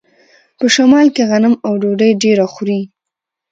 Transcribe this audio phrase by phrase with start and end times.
[0.57, 2.81] په شمال کې غنم او ډوډۍ ډیره خوري.